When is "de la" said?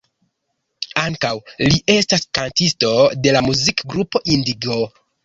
3.27-3.45